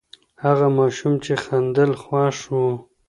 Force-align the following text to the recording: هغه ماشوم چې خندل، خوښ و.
هغه 0.43 0.67
ماشوم 0.77 1.13
چې 1.23 1.33
خندل، 1.43 1.91
خوښ 2.01 2.37
و. 2.53 2.57